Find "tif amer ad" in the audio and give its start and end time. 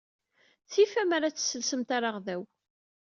0.71-1.35